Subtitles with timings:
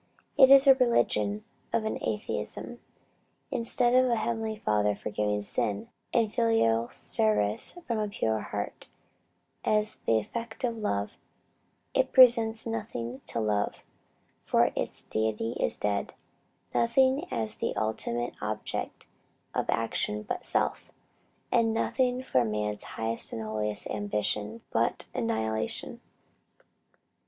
[0.35, 2.79] It is a religion of Atheism.
[3.51, 8.87] Instead of a Heavenly Father forgiving sin, and filial service from a pure heart,
[9.63, 11.11] as the effect of love
[11.93, 13.83] it presents nothing to love,
[14.41, 16.15] for its Deity is dead;
[16.73, 19.05] nothing as the ultimate object
[19.53, 20.91] of action but self;
[21.51, 26.01] and nothing for man's highest and holiest ambition but annihilation."